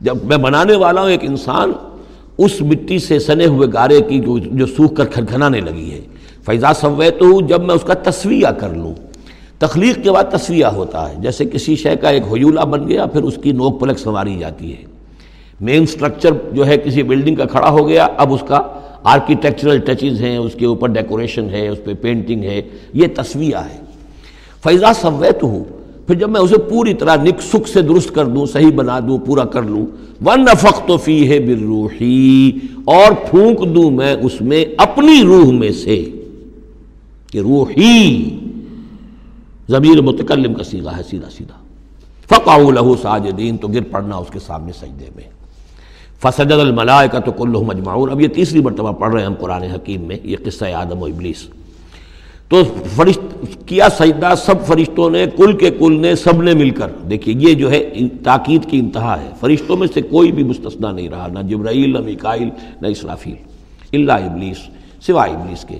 جب 0.00 0.24
میں 0.24 0.36
بنانے 0.36 0.76
والا 0.76 1.00
ہوں 1.00 1.10
ایک 1.10 1.20
انسان، 1.22 1.72
اس 2.38 2.60
مٹی 2.60 2.98
سے 2.98 3.18
سنے 3.18 3.46
ہوئے 3.46 3.68
گارے 3.72 4.00
کی 4.00 4.20
جو 4.20 4.38
جو 4.38 4.66
سوکھ 4.66 4.94
کر 4.94 5.04
کھنکھنانے 5.04 5.60
لگی 5.60 5.90
ہے۔ 5.90 6.00
فیضا 6.46 6.74
سویت 6.74 7.22
ہوں 7.22 7.46
جب 7.48 7.62
میں 7.62 7.74
اس 7.74 7.82
کا 7.82 7.94
تصویہ 7.94 8.46
کر 8.46 8.68
لوں۔ 8.68 8.94
تخلیق 9.58 10.04
کے 10.04 10.12
بعد 10.12 10.24
تصویہ 10.24 10.66
ہوتا 10.66 11.10
ہے۔ 11.10 11.14
جیسے 11.18 11.44
کسی 11.44 11.76
شے 11.76 11.96
کا 11.96 12.08
ایک 12.08 12.22
حیولہ 12.22 12.60
بن 12.60 12.88
گیا، 12.88 13.06
پھر 13.06 13.22
اس 13.22 13.38
کی 13.42 13.52
نوک 13.52 13.80
پلک 13.80 13.98
سنواری 13.98 14.38
جاتی 14.38 14.76
ہے۔ 14.76 14.82
مین 15.60 15.86
سٹرکچر 15.86 16.30
جو 16.52 16.66
ہے، 16.66 16.76
کسی 16.76 17.02
بلڈنگ 17.02 17.34
کا 17.34 17.44
کھڑا 17.44 17.70
ہو 17.70 17.88
گیا، 17.88 18.08
اب 18.16 18.34
اس 18.34 18.44
کا 18.48 18.62
آرکیٹیکچرل 19.02 19.78
ٹچز 19.78 20.20
ہیں، 20.20 20.36
اس 20.36 20.52
کے 20.54 20.66
اوپر 20.66 20.88
ڈیکوریشن 20.88 21.48
ہے، 21.50 21.68
اس 21.68 21.78
پہ 21.84 21.94
پینٹنگ 21.94 22.42
ہے، 22.44 22.62
یہ 22.92 23.06
تصویہ 23.14 23.56
ہے۔ 23.56 23.80
فیضا 24.62 24.92
سویت 24.92 25.42
ہوں 25.42 25.64
پھر 26.06 26.14
جب 26.14 26.30
میں 26.30 26.40
اسے 26.40 26.58
پوری 26.58 26.94
طرح 26.94 27.16
نک 27.16 27.42
سکھ 27.42 27.68
سے 27.70 27.82
درست 27.82 28.14
کر 28.14 28.24
دوں، 28.24 28.46
صحیح 28.46 28.70
بنا 28.74 29.00
دوں، 29.00 29.18
پورا 29.18 29.44
کر 29.44 29.62
لوں 29.62 29.86
ون 30.24 30.44
نفق 30.44 30.86
تو 30.86 30.96
فی 30.96 31.28
ہے 31.28 31.38
بروحی 31.38 32.50
اور 32.84 33.12
پھونک 33.30 33.74
دوں 33.74 33.90
میں 33.90 34.14
اس 34.14 34.40
میں 34.40 34.64
اپنی 34.76 35.22
روح 35.22 35.52
میں 35.52 35.70
سے 35.70 36.10
کہ 37.32 37.38
روحی 37.38 38.30
ضمیر 39.68 40.00
متکلم 40.00 40.54
کا 40.54 40.64
سیدھا 40.64 40.96
ہے، 40.96 41.02
سیدھا 41.02 41.30
سیدھا۔ 41.30 41.54
فقا 42.26 42.56
لہو 42.56 42.96
ساجدین 43.02 43.56
تو 43.56 43.68
گر 43.68 43.82
پڑنا 43.90 44.16
اس 44.16 44.28
کے 44.30 44.38
سامنے 44.38 44.72
سجدے 44.72 45.06
میں۔ 45.16 45.24
فسجد 46.22 46.52
الملائے 46.52 47.08
کا 47.12 47.18
تو 47.18 47.32
کلو 47.32 47.62
مجمعون 47.62 48.10
اب 48.10 48.20
یہ 48.20 48.28
تیسری 48.28 48.60
مرتبہ 48.60 48.92
پڑھ 48.92 49.12
رہے 49.12 49.20
ہیں 49.20 49.26
ہم 49.26 49.34
قرآن 49.34 49.62
حکیم 49.62 50.02
میں، 50.02 50.16
یہ 50.24 50.36
قصہ 50.44 50.64
آدم 50.64 51.02
و 51.02 51.04
ابلیس۔ 51.04 51.48
تو 52.52 52.62
فرشت 52.96 53.36
کیا 53.66 53.88
سجدہ 53.88 54.34
سب 54.36 54.54
فرشتوں 54.66 55.10
نے، 55.10 55.26
کل 55.36 55.56
کے 55.56 55.70
کل 55.70 56.00
نے، 56.00 56.14
سب 56.14 56.42
نے 56.42 56.54
مل 56.54 56.70
کر۔ 56.70 56.90
دیکھیے، 57.10 57.34
یہ 57.38 57.54
جو 57.54 57.70
ہے 57.70 57.90
تاکید 58.24 58.70
کی 58.70 58.78
انتہا 58.78 59.20
ہے۔ 59.20 59.30
فرشتوں 59.40 59.76
میں 59.76 59.86
سے 59.94 60.02
کوئی 60.02 60.32
بھی 60.32 60.44
مستثنا 60.44 60.92
نہیں 60.92 61.08
رہا، 61.08 61.26
نہ 61.26 61.38
جبرائیل، 61.38 61.92
نہ 61.92 61.98
مکائل 61.98 62.48
نہ 62.80 62.86
اسرافیل 62.86 63.34
اللہ 63.92 64.12
ابلیس 64.12 64.56
سوائے 65.00 65.32
ابلیس 65.32 65.64
کے۔ 65.68 65.76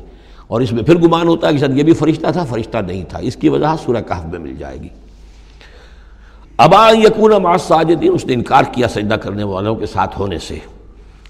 اور 0.47 0.61
اس 0.61 0.73
میں 0.73 0.83
پھر 0.83 0.97
گمان 0.97 1.29
ہوتا 1.29 1.49
ہے 1.49 1.53
کہ 1.53 1.59
شاید 1.59 1.79
یہ 1.79 1.83
بھی 1.83 1.93
فرشتہ 1.93 2.27
تھا، 2.33 2.45
فرشتہ 2.45 2.79
نہیں 2.87 3.05
تھا۔ 3.09 3.19
اس 3.19 3.37
کی 3.37 3.49
وجہ 3.49 3.75
سورہ 3.85 4.03
کہف 4.09 4.25
میں 4.31 4.39
مل 4.39 4.55
جائے 4.59 4.81
گی۔ 4.81 4.89
ابا 6.57 6.91
یقون 7.05 7.43
معاذ 7.43 7.63
ساجدین 7.63 8.13
اس 8.15 8.27
نے 8.27 8.35
انکار 8.35 8.63
کیا 8.73 8.89
سجدہ 8.89 9.15
کرنے 9.15 9.45
والوں 9.45 9.77
کے 9.77 9.87
ساتھ 9.87 10.19
ہونے 10.19 10.39
سے۔ 10.39 10.59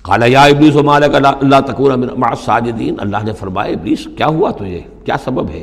قال، 0.02 0.22
یا 0.26 0.42
ابلیس 0.42 0.76
و 0.76 0.82
مالک 0.82 1.14
اللہ 1.14 1.60
تکون 1.66 2.00
معاذ 2.16 2.44
ساجدین 2.44 2.94
اللہ 2.98 3.16
نے 3.24 3.32
فرمایا، 3.32 3.72
ابلیس، 3.72 4.08
کیا 4.16 4.26
ہوا 4.26 4.50
تجھے؟ 4.50 4.80
کیا 5.04 5.16
سبب 5.24 5.50
ہے؟ 5.50 5.62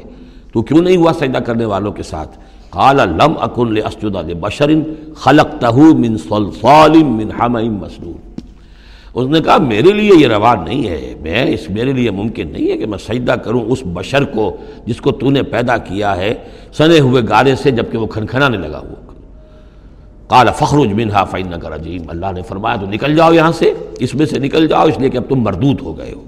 تو 0.54 0.62
کیوں 0.62 0.82
نہیں 0.82 0.98
ہوا 0.98 1.12
سجدہ 1.20 1.38
کرنے 1.38 1.66
والوں 1.66 1.92
کے 1.92 2.04
ساتھ؟ 2.04 2.38
قال، 2.70 2.98
لم 2.98 3.34
اکن 3.42 3.74
لاسجد 3.74 4.16
لبشر 4.30 4.70
خلقته 5.16 5.94
من 5.98 6.18
صلصال 6.18 7.04
من 7.04 7.32
حمأ 7.32 7.62
مسنون. 7.62 8.18
اس 9.14 9.28
نے 9.28 9.42
کہا، 9.42 9.58
میرے 9.58 9.92
لیے 9.92 10.12
یہ 10.16 10.28
روا 10.28 10.56
نہیں 10.56 10.88
ہے، 10.88 11.16
میں 11.22 11.46
اس 11.54 11.70
میرے 11.70 11.94
لیے 11.94 12.12
ممکن 12.12 12.48
نہیں 12.52 12.72
ہے 12.72 12.78
کہ 12.78 12.86
میں 12.86 12.98
سجدہ 12.98 13.32
کروں 13.32 13.62
اس 13.62 13.84
بشر 13.86 14.24
کو 14.24 14.58
جس 14.86 15.02
کو 15.02 15.12
تو 15.12 15.30
نے 15.30 15.44
پیدا 15.44 15.78
کیا 15.78 16.18
ہے 16.18 16.34
سنے 16.78 17.00
ہوئے 17.00 17.22
گارے 17.30 17.56
سے 17.56 17.72
جبکہ 17.72 17.98
وہ 17.98 18.08
کھنکھنانے 18.08 18.58
لگا 18.58 18.80
ہوا۔ 18.80 19.09
کال 20.30 20.48
فخر 20.56 20.78
منہا 20.78 21.24
فائن 21.24 21.60
کا 21.62 21.70
رجیم۔ 21.76 22.02
اللہ 22.08 22.26
نے 22.36 22.42
فرمایا، 22.42 22.76
تو 22.76 22.86
نکل 22.86 23.16
جاؤ 23.16 23.34
یہاں 23.34 23.52
سے، 23.52 23.74
اس 24.00 24.16
میں 24.16 24.26
سے 24.26 24.40
نکل 24.40 24.68
جاؤ، 24.68 24.88
اس 24.88 25.00
لیے 25.00 25.10
کہ 25.10 25.18
اب 25.18 25.24
تم 25.30 25.36
مردود 25.36 25.82
ہو 25.82 25.98
گئے 25.98 26.14
ہو۔ 26.14 26.24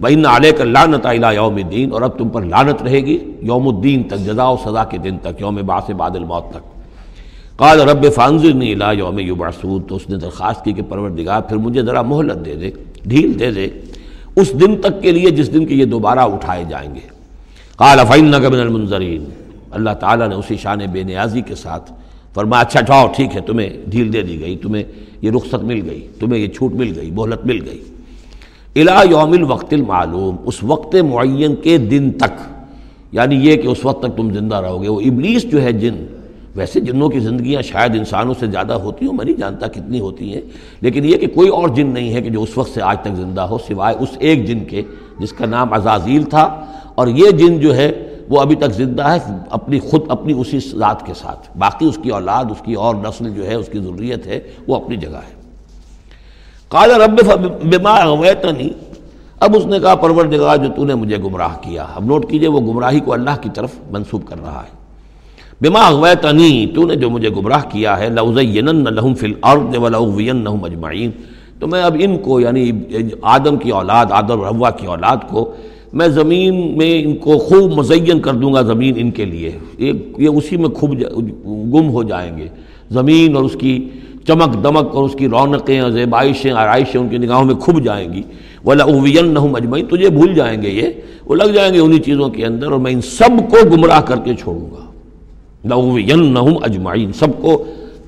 بھائی 0.00 0.14
نہ 0.14 0.28
علیہ 0.28 0.52
کا 0.52 0.64
لانت 0.64 1.06
آئلہ 1.06 1.26
یوم 1.34 1.54
الدین 1.54 1.92
اور 1.92 2.02
اب 2.02 2.18
تم 2.18 2.28
پر 2.28 2.42
لانت 2.42 2.82
رہے 2.82 3.00
گی، 3.00 3.18
یوم 3.42 3.68
الدین 3.68 4.02
تک 4.02 4.18
جزا 4.18 4.48
و 4.48 4.56
سزا 4.56 4.84
کے 4.84 4.98
دن 4.98 5.16
تک، 5.22 5.40
یوم 5.40 5.54
باس 5.66 5.90
بادل 5.90 6.24
موت 6.24 6.50
تک۔ 6.50 6.82
قال، 7.56 7.80
رب 7.80 8.12
فانزرنی 8.14 8.74
الى 8.74 8.98
یوم 8.98 9.18
یبعثون۔ 9.18 9.82
تو 9.82 9.96
اس 9.96 10.10
نے 10.10 10.16
درخواست 10.16 10.64
کی 10.64 10.72
کہ 10.72 10.82
پروردگار، 10.82 11.40
پھر 11.40 11.56
مجھے 11.56 11.82
ذرا 11.82 12.02
مہلت 12.02 12.44
دے 12.44 12.54
دے، 12.54 12.70
ڈھیل 13.02 13.38
دے 13.38 13.50
دے، 13.50 13.68
اس 14.36 14.60
دن 14.60 14.76
تک 14.76 15.02
کے 15.02 15.10
لیے، 15.10 15.30
جس 15.30 15.52
دن 15.52 15.66
کے 15.66 15.74
یہ 15.74 15.84
دوبارہ 15.84 16.18
اٹھائے 16.18 16.64
جائیں 16.68 16.94
گے۔ 16.94 17.00
قال 17.76 17.98
فإنك 18.08 18.52
من 18.52 18.60
المنظرین۔ 18.60 19.24
اللہ 19.70 19.90
تعالیٰ 19.90 20.28
نے 20.28 20.34
اسی 20.34 20.56
شان 20.56 20.78
بے 20.92 21.02
نیازی 21.02 21.40
کے 21.40 21.54
ساتھ 21.54 21.92
فرمایا 22.34 22.62
اچھا 22.62 22.80
جاؤ 22.80 23.06
ٹھیک 23.16 23.36
ہے، 23.36 23.40
تمہیں 23.40 23.70
ڈھیل 23.86 24.12
دے 24.12 24.22
دی 24.22 24.40
گئی، 24.40 24.56
تمہیں 24.56 24.84
یہ 25.22 25.30
رخصت 25.30 25.64
مل 25.64 25.90
گئی، 25.90 26.08
تمہیں 26.18 26.42
یہ 26.42 26.48
چھوٹ 26.48 26.72
مل 26.72 26.92
گئی 26.96 27.10
مہلت 27.10 27.46
مل 27.46 27.68
گئی۔ 27.68 27.82
الى 28.74 29.10
یوم 29.10 29.32
الوقت 29.32 29.72
المعلوم، 29.72 30.36
اس 30.44 30.62
وقت 30.62 30.96
معین 30.96 31.54
کے 31.54 31.78
دن 31.78 32.10
تک 32.10 32.62
یعنی 33.12 33.34
یہ 33.34 33.56
کہ 33.56 33.68
اس 33.68 33.84
وقت 33.84 34.02
تک 34.02 34.16
تم 34.16 34.34
زندہ 34.34 34.56
رہو 34.56 34.82
گے۔ 34.82 34.88
وہ 34.88 35.00
ابلیس 35.00 35.42
جو 35.42 35.62
ہے 35.62 35.72
جن، 35.72 35.94
ویسے 36.56 36.80
جنوں 36.80 37.08
کی 37.08 37.20
زندگیاں 37.20 37.62
شاید 37.62 37.96
انسانوں 37.96 38.34
سے 38.40 38.46
زیادہ 38.46 38.72
ہوتی 38.72 39.06
ہوں، 39.06 39.12
میں 39.12 39.24
نہیں 39.24 39.36
جانتا 39.36 39.66
کتنی 39.66 40.00
ہوتی 40.00 40.34
ہیں، 40.34 40.40
لیکن 40.80 41.04
یہ 41.04 41.16
کہ 41.16 41.26
کوئی 41.26 41.48
اور 41.48 41.68
جن 41.68 41.86
نہیں 41.86 42.14
ہے 42.14 42.22
کہ 42.22 42.30
جو 42.30 42.42
اس 42.42 42.58
وقت 42.58 42.74
سے 42.74 42.82
آج 42.82 42.96
تک 43.00 43.16
زندہ 43.16 43.40
ہو، 43.40 43.58
سوائے 43.58 43.96
اس 44.00 44.08
ایک 44.18 44.46
جن 44.46 44.64
کے، 44.64 44.82
جس 45.18 45.32
کا 45.32 45.46
نام 45.46 45.72
عزازیل 45.72 46.22
تھا۔ 46.22 46.64
اور 46.94 47.08
یہ 47.08 47.30
جن 47.30 47.60
جو 47.60 47.76
ہے 47.76 48.11
وہ 48.32 48.40
ابھی 48.40 48.56
تک 48.56 48.72
زندہ 48.72 49.02
ہے، 49.02 49.18
اپنی 49.50 49.78
خود، 49.78 50.00
اپنی 50.08 50.32
اسی 50.32 50.58
ذات 50.58 51.06
کے 51.06 51.14
ساتھ۔ 51.14 51.58
باقی 51.58 51.86
اس 51.86 51.98
کی 52.02 52.10
اولاد، 52.10 52.44
اس 52.50 52.62
کی 52.64 52.74
اور 52.74 52.94
نسل 52.94 53.30
جو 53.30 53.46
ہے، 53.46 53.54
اس 53.54 53.68
کی 53.72 53.78
ضروریت 53.78 54.26
ہے، 54.26 54.40
وہ 54.68 54.76
اپنی 54.76 54.96
جگہ 54.96 55.20
ہے۔ 55.28 55.42
کالا 56.68 57.06
رب 57.06 57.20
بما 57.62 57.90
اغویتنی 57.90 58.70
اب 59.40 59.56
اس 59.56 59.66
نے 59.66 59.78
کہا، 59.78 59.94
پروردگار، 59.94 60.56
جو 60.56 60.68
تو 60.76 60.84
نے 60.84 60.94
مجھے 60.94 61.16
گمراہ 61.16 61.56
کیا۔ 61.60 61.86
اب 61.96 62.04
نوٹ 62.04 62.30
کیجیے، 62.30 62.48
وہ 62.48 62.60
گمراہی 62.60 63.00
کو 63.00 63.12
اللہ 63.12 63.30
کی 63.40 63.48
طرف 63.54 63.70
منسوب 63.90 64.26
کر 64.26 64.36
رہا 64.42 64.62
ہے۔ 64.62 64.82
بما 65.60 65.80
اغویتنی 65.80 66.66
تو 66.66 66.86
نے 66.86 66.94
جو 66.94 67.10
مجھے 67.10 67.28
گمراہ 67.28 67.62
کیا 67.68 67.98
ہے 67.98 68.08
لَوْزَيِّنَنَّ 68.08 68.90
لَهُمْ 68.90 69.16
فِي 69.16 69.26
الْأَرْضِ 69.26 69.76
وَلَأُغْوِيَنَّهُمْ 69.76 70.64
اجمعین۔ 70.64 71.10
تو 71.58 71.66
میں 71.66 71.82
اب 71.82 71.96
ان 72.00 72.18
کو 72.18 72.40
یعنی 72.40 72.72
آدم 73.22 73.56
کی 73.56 73.70
اولاد، 73.70 74.06
آدم 74.10 74.40
روا 74.40 74.70
کی 74.70 74.86
اولاد 74.86 75.16
کو 75.28 75.54
میں 75.92 76.08
زمین 76.08 76.78
میں 76.78 77.02
ان 77.02 77.16
کو 77.16 77.38
خوب 77.38 77.72
مزین 77.72 78.20
کر 78.20 78.34
دوں 78.34 78.54
گا 78.54 78.62
زمین 78.62 78.94
ان 78.96 79.10
کے 79.10 79.24
لیے۔ 79.24 79.50
یہ 80.18 80.28
اسی 80.28 80.56
میں 80.56 80.68
خوب 80.68 80.94
گم 81.74 81.90
ہو 81.90 82.02
جائیں 82.02 82.38
گے۔ 82.38 82.46
زمین 82.90 83.36
اور 83.36 83.44
اس 83.44 83.56
کی 83.58 83.88
چمک 84.26 84.64
دمک 84.64 84.94
اور 84.94 85.04
اس 85.04 85.12
کی 85.12 85.28
رونقیں 85.28 85.80
اور 85.80 85.90
زیبائشیں 85.90 86.52
آرائشیں 86.52 87.00
ان 87.00 87.08
کی 87.08 87.18
نگاہوں 87.18 87.44
میں 87.44 87.54
کھب 87.54 87.84
جائیں 87.84 88.12
گی۔ 88.12 88.22
ولا 88.64 88.84
اوین 88.84 89.34
نہ 89.34 89.38
مجمعین 89.38 89.86
تجھے 89.86 90.08
بھول 90.08 90.34
جائیں 90.34 90.62
گے 90.62 90.68
یہ۔ 90.68 90.88
وہ 91.26 91.34
لگ 91.34 91.44
جائیں 91.44 91.74
گے 91.74 91.78
انہی 91.78 91.98
چیزوں 91.98 92.28
کے 92.28 92.44
اندر 92.44 92.66
اور 92.66 92.80
میں 92.80 92.92
ان 92.92 93.00
سب 93.00 93.50
کو 93.50 93.56
گمراہ 93.76 94.00
کر 94.00 94.16
کے 94.24 94.34
چھوڑوں 94.34 94.70
گا۔ 94.70 94.92
لہم 95.64 96.54
اجمعین 96.62 97.12
سب 97.12 97.42
کو 97.42 97.64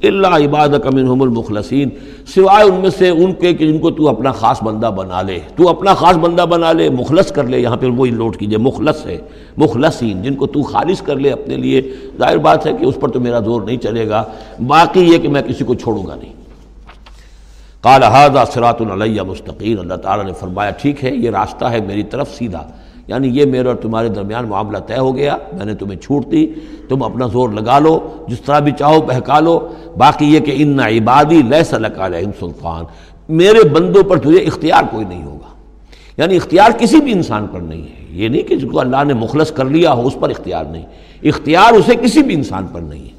اللہ 0.06 0.26
عبادت 0.26 0.86
منہم 0.86 1.22
المخلصین، 1.22 1.88
سوائے 2.26 2.64
ان 2.64 2.80
میں 2.80 2.90
سے 2.90 3.08
ان 3.08 3.32
کے 3.32 3.54
کہ 3.54 3.66
جن 3.66 3.78
کو 3.78 3.90
تو 3.90 4.08
اپنا 4.08 4.32
خاص 4.32 4.62
بندہ 4.62 4.90
بنا 4.96 5.22
لے، 5.22 5.38
تو 5.56 5.68
اپنا 5.68 5.94
خاص 5.94 6.16
بندہ 6.16 6.42
بنا 6.42 6.72
لے، 6.72 6.90
مخلص 6.90 7.32
کر 7.32 7.44
لے، 7.44 7.60
یہاں 7.60 7.76
پہ 7.76 7.86
وہی 7.86 8.10
لوٹ 8.10 8.36
کیجیے، 8.36 8.58
مخلص 8.58 9.06
ہے، 9.06 9.18
مخلصین، 9.56 10.22
جن 10.22 10.34
کو 10.34 10.46
تو 10.46 10.62
خالص 10.62 11.02
کر 11.02 11.16
لے 11.16 11.30
اپنے 11.30 11.56
لیے۔ 11.56 11.82
ظاہر 12.18 12.38
بات 12.38 12.66
ہے 12.66 12.72
کہ 12.72 12.84
اس 12.84 12.94
پر 13.00 13.08
تو 13.08 13.20
میرا 13.20 13.38
زور 13.40 13.62
نہیں 13.62 13.76
چلے 13.76 14.08
گا، 14.08 14.24
باقی 14.66 15.00
یہ 15.00 15.18
کہ 15.18 15.28
میں 15.28 15.42
کسی 15.42 15.64
کو 15.64 15.74
چھوڑوں 15.74 16.06
گا 16.06 16.14
نہیں۔ 16.14 16.32
قال 17.80 18.02
هذا 18.02 18.44
صراط 18.44 18.82
علیہ 18.82 19.22
مستقین 19.22 19.78
اللہ 19.78 19.94
تعالیٰ 19.94 20.24
نے 20.24 20.32
فرمایا، 20.40 20.70
ٹھیک 20.70 21.04
ہے، 21.04 21.14
یہ 21.14 21.30
راستہ 21.30 21.64
ہے 21.64 21.78
میری 21.86 22.02
طرف 22.02 22.34
سیدھا۔ 22.34 22.62
یعنی 23.06 23.28
یہ 23.28 23.44
میرے 23.44 23.68
اور 23.68 23.76
تمہارے 23.76 24.08
درمیان 24.08 24.44
معاملہ 24.48 24.78
طے 24.78 24.96
ہو 24.96 25.16
گیا، 25.16 25.36
میں 25.52 25.64
نے 25.64 25.74
تمہیں 25.74 25.98
چھوٹ 25.98 26.32
دی، 26.32 26.46
تم 26.88 27.02
اپنا 27.02 27.26
زور 27.26 27.48
لگا 27.48 27.78
لو، 27.78 28.12
جس 28.28 28.40
طرح 28.40 28.58
بھی 28.58 28.72
چاہو 28.78 29.00
بہکا 29.00 29.40
لو، 29.40 29.68
باقی 29.96 30.34
یہ 30.34 30.40
کہ 30.40 30.54
ان 30.56 30.80
عبادی 30.80 31.42
لیس 31.42 31.74
علیہم 31.74 32.30
سلطان، 32.40 32.84
میرے 33.28 33.68
بندوں 33.68 34.02
پر 34.02 34.18
تجھے 34.18 34.38
اختیار 34.38 34.82
کوئی 34.90 35.04
نہیں 35.04 35.24
ہوگا۔ 35.24 35.54
یعنی 36.16 36.36
اختیار 36.36 36.70
کسی 36.78 37.00
بھی 37.00 37.12
انسان 37.12 37.46
پر 37.46 37.60
نہیں 37.60 37.82
ہے۔ 37.82 38.04
یہ 38.10 38.28
نہیں 38.28 38.42
کہ 38.42 38.56
جس 38.56 38.64
کو 38.72 38.80
اللہ 38.80 39.04
نے 39.04 39.14
مخلص 39.14 39.52
کر 39.52 39.64
لیا 39.64 39.92
ہو، 39.92 40.06
اس 40.06 40.16
پر 40.20 40.30
اختیار 40.30 40.64
نہیں۔ 40.64 40.86
اختیار 41.22 41.72
اسے 41.72 41.94
کسی 41.96 42.22
بھی 42.22 42.34
انسان 42.34 42.66
پر 42.72 42.80
نہیں 42.80 43.02
ہے۔ 43.02 43.14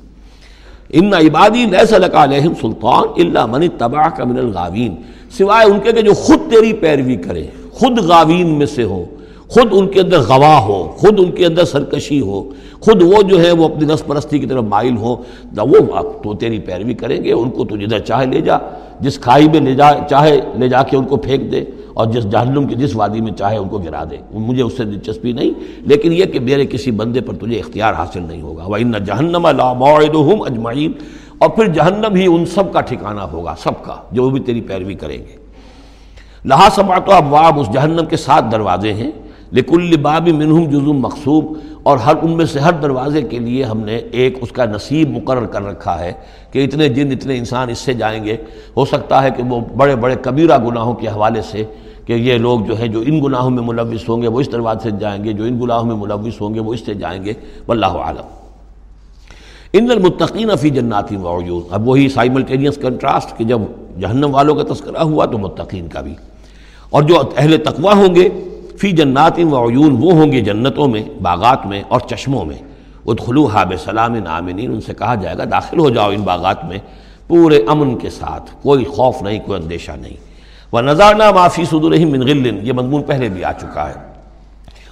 ان 0.89 1.13
عبادی 1.13 1.65
لیس 1.65 1.93
علیہم 1.93 2.53
سلطان 2.61 3.03
اللہ 3.17 3.45
من 3.45 3.67
تباہ 3.77 4.09
کا 4.09 4.23
من 4.23 4.37
الغاوین۔ 4.37 4.95
سوائے 5.37 5.71
ان 5.71 5.79
کے 5.79 5.91
کہ 5.91 6.01
جو 6.01 6.13
خود 6.13 6.39
تیری 6.49 6.73
پیروی 6.73 7.15
کرے، 7.15 7.47
خود 7.71 7.99
غاوین 7.99 8.47
میں 8.47 8.65
سے 8.65 8.83
ہو۔ 8.83 9.05
خود 9.47 9.67
ان 9.71 9.87
کے 9.87 9.99
اندر 10.01 10.19
گواہ 10.19 10.59
ہو، 10.59 10.83
خود 10.97 11.19
ان 11.19 11.31
کے 11.31 11.45
اندر 11.45 11.65
سرکشی 11.65 12.21
ہو، 12.21 12.41
خود 12.79 13.01
وہ 13.01 13.21
جو 13.21 13.41
ہے 13.43 13.51
وہ 13.51 13.65
اپنی 13.65 13.85
نس 13.93 14.05
پرستی 14.05 14.39
کی 14.39 14.45
طرف 14.45 14.63
مائل 14.63 14.97
ہو 14.97 15.15
وہ 15.57 16.01
تو 16.23 16.33
تیری 16.33 16.59
پیروی 16.59 16.93
کریں 16.93 17.23
گے، 17.23 17.31
ان 17.31 17.49
کو 17.49 17.65
تو 17.65 17.77
جدھر 17.77 17.99
چاہے 17.99 18.25
لے 18.25 18.41
جا، 18.41 18.57
جس 18.99 19.19
کھائی 19.19 19.49
میں 19.49 19.59
لے 19.59 19.75
جا، 19.75 19.91
چاہے 20.09 20.39
لے 20.59 20.69
جا 20.69 20.83
کے 20.83 20.97
ان 20.97 21.05
کو 21.05 21.17
پھینک 21.17 21.51
دے 21.51 21.63
اور 21.93 22.07
جس 22.07 22.29
جہنم 22.31 22.67
کی 22.67 22.75
جس 22.75 22.95
وادی 22.95 23.21
میں 23.21 23.31
چاہے 23.31 23.57
ان 23.57 23.67
کو 23.67 23.77
گرا 23.77 24.03
دے۔ 24.11 24.17
مجھے 24.33 24.63
اس 24.63 24.77
سے 24.77 24.83
دلچسپی 24.83 25.31
نہیں، 25.31 25.51
لیکن 25.81 26.13
یہ 26.13 26.25
کہ 26.25 26.39
میرے 26.39 26.65
کسی 26.65 26.91
بندے 26.91 27.21
پر 27.21 27.33
تجھے 27.35 27.59
اختیار 27.59 27.93
حاصل 27.93 28.21
نہیں 28.21 28.41
ہوگا۔ 28.41 28.63
وہ 28.67 28.75
ان 28.75 28.91
جہنم 29.05 29.45
اللہ 29.45 29.61
اجمعین 29.61 30.91
اور 31.37 31.49
پھر 31.49 31.67
جہنم 31.67 32.15
ہی 32.15 32.25
ان 32.25 32.45
سب 32.45 32.73
کا 32.73 32.81
ٹھکانہ 32.81 33.21
ہوگا، 33.21 33.55
سب 33.63 33.83
کا، 33.83 33.95
جو 34.11 34.29
بھی 34.29 34.39
تیری 34.39 34.61
پیروی 34.61 34.93
کریں 34.93 35.17
گے۔ 35.17 35.35
لہٰ 36.45 36.69
سما 36.75 36.97
تو 36.99 37.11
اب 37.11 37.33
واب 37.33 37.59
اس 37.59 37.67
جہنم 37.73 38.05
کے 38.05 38.17
سات 38.17 38.51
دروازے 38.51 38.93
ہیں۔ 38.93 39.11
لکل 39.53 39.97
باب 40.01 40.27
منہم 40.27 40.69
جزم 40.69 40.99
مقصوب 40.99 41.53
اور 41.83 41.97
ہر 41.97 42.13
ان 42.21 42.31
میں 42.31 42.45
سے 42.45 42.59
ہر 42.59 42.73
دروازے 42.73 43.21
کے 43.21 43.39
لیے 43.39 43.63
ہم 43.63 43.79
نے 43.79 43.95
ایک 43.95 44.37
اس 44.41 44.51
کا 44.51 44.65
نصیب 44.65 45.09
مقرر 45.09 45.45
کر 45.45 45.65
رکھا 45.65 45.99
ہے 45.99 46.11
کہ 46.51 46.63
اتنے 46.63 46.89
جن 46.89 47.11
اتنے 47.11 47.37
انسان 47.37 47.69
اس 47.69 47.77
سے 47.77 47.93
جائیں 47.93 48.23
گے۔ 48.23 48.37
ہو 48.77 48.85
سکتا 48.85 49.23
ہے 49.23 49.29
کہ 49.37 49.43
وہ 49.43 49.59
بڑے 49.77 49.95
بڑے 49.95 50.15
کبیرہ 50.21 50.57
گناہوں 50.57 50.93
کے 50.93 51.07
حوالے 51.07 51.41
سے 51.41 51.63
کہ 52.05 52.13
یہ 52.13 52.37
لوگ 52.37 52.59
جو 52.59 52.77
ہیں 52.77 52.87
جو 52.87 53.03
ان 53.05 53.23
گناہوں 53.23 53.49
میں 53.49 53.63
ملوث 53.63 54.09
ہوں 54.09 54.21
گے 54.21 54.27
وہ 54.27 54.39
اس 54.39 54.51
دروازے 54.51 54.89
سے 54.89 54.97
جائیں 54.99 55.23
گے، 55.23 55.33
جو 55.33 55.43
ان 55.43 55.61
گناہوں 55.61 55.85
میں 55.85 55.95
ملوث 55.95 56.41
ہوں 56.41 56.53
گے 56.53 56.59
وہ 56.59 56.73
اس 56.73 56.85
سے 56.85 56.93
جائیں 56.93 57.23
گے۔ 57.25 57.33
واللہ 57.67 57.85
عالم 57.85 58.27
ان 59.73 59.91
المتقین 59.91 60.55
فی 60.55 60.69
جناتی 60.69 61.15
وعیون 61.15 61.61
اب 61.71 61.87
وہی 61.87 62.09
سائملٹینیس 62.09 62.75
کنٹراسٹ 62.81 63.37
کہ 63.37 63.43
جب 63.43 63.61
جہنم 63.99 64.35
والوں 64.35 64.55
کا 64.55 64.73
تذکرہ 64.73 65.03
ہوا 65.03 65.25
تو 65.25 65.37
متقین 65.37 65.87
کا 65.87 66.01
بھی۔ 66.01 66.15
اور 66.89 67.03
جو 67.03 67.21
اہل 67.37 67.57
تقوی 67.57 67.93
ہوں 67.93 68.15
گے 68.15 68.29
فی 68.77 68.91
جنات 68.91 69.39
و 69.39 69.69
عیون 69.69 69.97
وہ 69.99 70.11
ہوں 70.11 70.31
گے 70.31 70.41
جنتوں 70.41 70.87
میں، 70.87 71.03
باغات 71.21 71.65
میں 71.65 71.83
اور 71.87 71.99
چشموں 71.99 72.45
میں۔ 72.45 72.57
ادخلو 73.05 73.45
حاب 73.45 73.73
سلام 73.83 74.15
نامنین 74.15 74.71
ان 74.71 74.81
سے 74.81 74.93
کہا 74.93 75.15
جائے 75.15 75.37
گا، 75.37 75.43
داخل 75.51 75.79
ہو 75.79 75.89
جاؤ 75.89 76.09
ان 76.09 76.21
باغات 76.21 76.65
میں۔ 76.65 76.77
پورے 77.27 77.57
امن 77.67 77.97
کے 77.97 78.09
ساتھ، 78.09 78.51
کوئی 78.63 78.85
خوف 78.85 79.21
نہیں، 79.21 79.39
کوئی 79.45 79.61
اندیشہ 79.63 79.91
نہیں۔ 79.91 80.17
وہ 80.71 80.81
نظارہ 80.81 81.31
معافی 81.31 81.65
صدور 81.65 81.91
من 81.91 82.21
غل، 82.21 82.67
یہ 82.67 82.73
مضمون 82.73 83.03
پہلے 83.03 83.29
بھی 83.29 83.43
آ 83.43 83.51
چکا 83.51 83.89
ہے۔ 83.89 83.93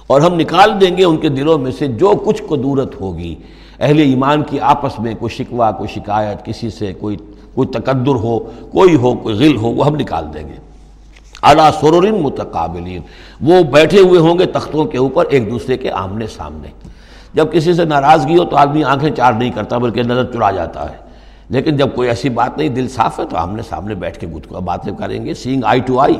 اور 0.06 0.20
ہم 0.20 0.34
نکال 0.34 0.80
دیں 0.80 0.96
گے 0.96 1.04
ان 1.04 1.16
کے 1.16 1.28
دلوں 1.28 1.58
میں 1.58 1.72
سے 1.72 1.86
جو 1.86 2.12
کچھ 2.24 2.42
قدورت 2.48 3.00
ہوگی۔ 3.00 3.34
اہل 3.80 3.98
ایمان 3.98 4.42
کی 4.42 4.60
آپس 4.60 4.98
میں 4.98 5.14
کوئی 5.14 5.30
شکوہ، 5.30 5.64
کوئی 5.78 5.88
شکایت، 5.94 6.44
کسی 6.44 6.70
سے 6.70 6.92
کوئی 6.92 7.16
کوئی 7.54 7.68
تقدر 7.68 8.14
ہو، 8.14 8.38
کوئی 8.72 8.94
ہو، 8.94 9.14
کوئی 9.14 9.36
غل 9.36 9.56
ہو، 9.56 9.68
وہ 9.68 9.86
ہم 9.86 9.96
نکال 9.96 10.24
دیں 10.34 10.48
گے۔ 10.48 10.73
اعلیٰ 11.44 11.70
سرورن 11.80 12.14
متقابلین 12.14 13.02
وہ 13.40 13.62
بیٹھے 13.62 14.00
ہوئے 14.00 14.20
ہوں 14.20 14.38
گے 14.38 14.46
تختوں 14.46 14.84
کے 14.84 14.98
اوپر 14.98 15.24
ایک 15.26 15.50
دوسرے 15.50 15.76
کے 15.76 15.90
آمنے 15.90 16.26
سامنے۔ 16.26 16.68
جب 17.34 17.52
کسی 17.52 17.74
سے 17.74 17.84
ناراضگی 17.84 18.38
ہو 18.38 18.44
تو 18.44 18.56
آدمی 18.56 18.84
آنکھیں 18.84 19.10
چار 19.10 19.32
نہیں 19.32 19.50
کرتا 19.50 19.78
بلکہ 19.78 20.02
نظر 20.02 20.32
چڑا 20.32 20.50
جاتا 20.50 20.90
ہے۔ 20.90 20.96
لیکن 21.48 21.76
جب 21.76 21.88
کوئی 21.94 22.08
ایسی 22.08 22.28
بات 22.28 22.58
نہیں، 22.58 22.68
دل 22.68 22.88
صاف 22.88 23.20
ہے 23.20 23.24
تو 23.30 23.36
آمنے 23.36 23.62
سامنے 23.62 23.94
بیٹھ 23.94 24.18
کے 24.18 24.26
گت 24.26 24.52
باتیں 24.52 24.92
کریں 24.98 25.26
گے 25.26 25.34
سینگ 25.34 25.64
آئی 25.64 25.80
ٹو 25.80 26.00
آئی 26.00 26.14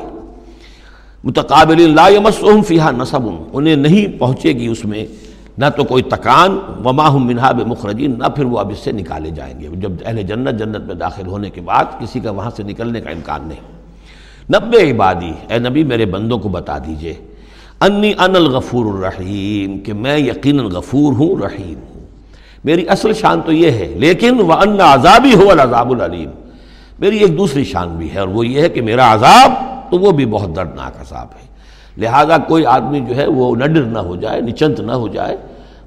متقابل 1.23 1.95
لا 1.95 2.07
یمسہم 2.07 2.61
فیہا 2.61 2.91
نصب، 2.91 3.29
انہیں 3.53 3.75
نہیں 3.75 4.19
پہنچے 4.19 4.53
گی 4.53 4.67
اس 4.67 4.85
میں۔ 4.85 5.05
نہ 5.57 5.65
تو 5.75 5.83
کوئی 5.83 6.03
تکان، 6.03 6.59
وما 6.85 7.09
ہم 7.09 7.25
منہا 7.25 7.51
مخرجین 7.65 8.19
نہ 8.19 8.27
پھر 8.27 8.45
وہ 8.45 8.59
اب 8.59 8.69
اس 8.69 8.79
سے 8.79 8.91
نکالے 8.91 9.29
جائیں 9.29 9.59
گے۔ 9.59 9.67
جب 9.73 9.91
اہل 10.05 10.23
جنت 10.23 10.59
جنت 10.59 10.85
میں 10.85 10.95
داخل 10.95 11.27
ہونے 11.27 11.49
کے 11.49 11.61
بعد 11.61 11.85
کسی 11.99 12.19
کا 12.19 12.31
وہاں 12.31 12.51
سے 12.57 12.63
نکلنے 12.63 13.01
کا 13.01 13.09
امکان 13.09 13.41
نہیں۔ 13.47 13.74
نبے 14.49 14.89
عبادی، 14.91 15.31
اے 15.49 15.59
نبی 15.59 15.83
میرے 15.83 16.05
بندوں 16.05 16.37
کو 16.39 16.49
بتا 16.49 16.77
دیجیے، 16.77 17.13
انی 17.81 18.11
ان 18.19 18.35
الغفور 18.35 18.85
الرحیم، 18.85 19.77
کہ 19.79 19.93
میں 19.93 20.17
یقیناً 20.17 20.65
غفور 20.71 21.13
ہوں، 21.13 21.35
رحیم 21.41 21.79
ہوں۔ 21.85 22.03
میری 22.63 22.87
اصل 22.89 23.13
شان 23.13 23.41
تو 23.45 23.51
یہ 23.51 23.71
ہے، 23.71 23.87
لیکن 23.97 24.39
وہ 24.39 24.53
ان 24.53 24.79
عذابی 24.81 25.33
ہو 25.33 25.49
العذاب 25.51 25.91
العلیم 25.91 26.29
میری 26.99 27.17
ایک 27.17 27.37
دوسری 27.37 27.63
شان 27.63 27.95
بھی 27.97 28.13
ہے، 28.13 28.19
اور 28.19 28.27
وہ 28.27 28.45
یہ 28.47 28.61
ہے 28.61 28.69
کہ 28.69 28.81
میرا 28.81 29.13
عذاب 29.13 29.51
تو 29.91 29.99
وہ 29.99 30.11
بھی 30.11 30.25
بہت 30.25 30.55
دردناک 30.55 31.01
عذاب 31.01 31.27
ہے۔ 31.35 31.47
لہذا 31.97 32.37
کوئی 32.37 32.65
آدمی 32.65 32.99
جو 32.99 33.15
ہے 33.15 33.25
وہ 33.27 33.55
نڈر 33.55 33.83
نہ 33.83 33.99
ہو 33.99 34.15
جائے، 34.15 34.41
نچنت 34.41 34.79
نہ 34.79 34.91
ہو 34.91 35.07
جائے 35.07 35.35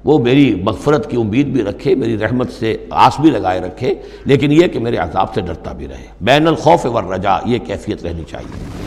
وہ 0.03 0.19
میری 0.19 0.61
مغفرت 0.63 1.11
کی 1.11 1.17
امید 1.17 1.47
بھی 1.47 1.63
رکھے، 1.63 1.95
میری 1.95 2.17
رحمت 2.17 2.51
سے 2.51 2.85
آس 2.89 3.19
بھی 3.19 3.29
لگائے 3.29 3.61
رکھے، 3.61 3.95
لیکن 4.25 4.51
یہ 4.51 4.67
کہ 4.67 4.79
میرے 4.79 4.97
عذاب 4.97 5.33
سے 5.33 5.41
ڈرتا 5.41 5.73
بھی 5.73 5.87
رہے۔ 5.87 6.07
بین 6.21 6.47
الخوف 6.47 6.85
ور 6.85 7.03
رجا 7.03 7.37
یہ 7.45 7.57
کیفیت 7.57 8.05
رہنی 8.05 8.23
چاہیے۔ 8.27 8.79